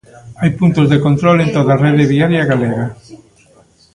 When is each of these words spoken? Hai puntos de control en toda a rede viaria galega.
Hai 0.39 0.49
puntos 0.59 0.87
de 0.89 1.01
control 1.05 1.37
en 1.41 1.49
toda 1.57 1.71
a 1.75 1.81
rede 1.85 2.09
viaria 2.13 2.47
galega. 2.51 2.85